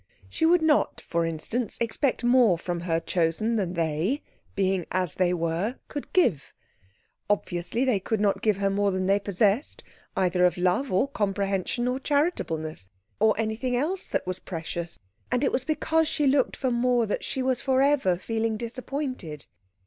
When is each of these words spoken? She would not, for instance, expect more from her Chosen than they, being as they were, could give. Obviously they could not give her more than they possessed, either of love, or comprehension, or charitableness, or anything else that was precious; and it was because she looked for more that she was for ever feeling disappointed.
She 0.27 0.47
would 0.47 0.63
not, 0.63 0.99
for 0.99 1.27
instance, 1.27 1.77
expect 1.79 2.23
more 2.23 2.57
from 2.57 2.79
her 2.79 2.99
Chosen 2.99 3.55
than 3.55 3.73
they, 3.75 4.23
being 4.55 4.87
as 4.89 5.13
they 5.13 5.31
were, 5.31 5.75
could 5.89 6.11
give. 6.11 6.53
Obviously 7.29 7.85
they 7.85 7.99
could 7.99 8.19
not 8.19 8.41
give 8.41 8.57
her 8.57 8.71
more 8.71 8.89
than 8.89 9.05
they 9.05 9.19
possessed, 9.19 9.83
either 10.17 10.43
of 10.43 10.57
love, 10.57 10.91
or 10.91 11.07
comprehension, 11.07 11.87
or 11.87 11.99
charitableness, 11.99 12.89
or 13.19 13.35
anything 13.39 13.75
else 13.77 14.07
that 14.07 14.25
was 14.25 14.39
precious; 14.39 14.97
and 15.31 15.43
it 15.43 15.51
was 15.51 15.63
because 15.63 16.07
she 16.07 16.25
looked 16.25 16.57
for 16.57 16.71
more 16.71 17.05
that 17.05 17.23
she 17.23 17.43
was 17.43 17.61
for 17.61 17.79
ever 17.83 18.17
feeling 18.17 18.57
disappointed. 18.57 19.45